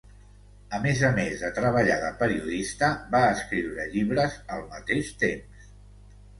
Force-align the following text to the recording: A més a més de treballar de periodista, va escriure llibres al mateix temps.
A 0.77 0.79
més 0.85 1.03
a 1.09 1.11
més 1.19 1.43
de 1.43 1.51
treballar 1.57 1.99
de 2.05 2.09
periodista, 2.23 2.91
va 3.13 3.23
escriure 3.37 3.87
llibres 3.95 4.41
al 4.59 4.67
mateix 4.75 5.15
temps. 5.29 5.73